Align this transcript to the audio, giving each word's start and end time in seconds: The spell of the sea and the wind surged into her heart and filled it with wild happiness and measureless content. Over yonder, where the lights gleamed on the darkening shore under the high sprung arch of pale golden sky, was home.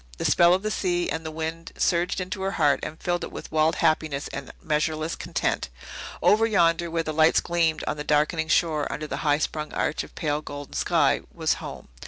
The 0.17 0.25
spell 0.25 0.55
of 0.55 0.63
the 0.63 0.71
sea 0.71 1.11
and 1.11 1.23
the 1.23 1.29
wind 1.29 1.73
surged 1.77 2.19
into 2.19 2.41
her 2.41 2.53
heart 2.53 2.79
and 2.81 2.99
filled 2.99 3.23
it 3.23 3.31
with 3.31 3.51
wild 3.51 3.75
happiness 3.75 4.27
and 4.29 4.51
measureless 4.59 5.15
content. 5.15 5.69
Over 6.23 6.47
yonder, 6.47 6.89
where 6.89 7.03
the 7.03 7.13
lights 7.13 7.39
gleamed 7.39 7.83
on 7.87 7.97
the 7.97 8.03
darkening 8.03 8.47
shore 8.47 8.91
under 8.91 9.05
the 9.05 9.17
high 9.17 9.37
sprung 9.37 9.71
arch 9.73 10.03
of 10.03 10.15
pale 10.15 10.41
golden 10.41 10.73
sky, 10.73 11.21
was 11.31 11.53
home. 11.61 11.87